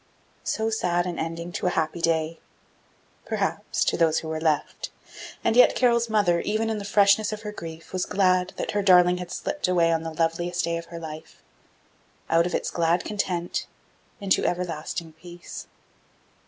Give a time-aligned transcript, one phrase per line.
[0.43, 2.39] So sad an ending to a happy day!
[3.25, 4.89] Perhaps to those who were left
[5.43, 8.81] and yet Carol's mother, even in the freshness of her grief, was glad that her
[8.81, 11.43] darling had slipped away on the loveliest day of her life,
[12.31, 13.67] out of its glad content,
[14.19, 15.67] into everlasting peace.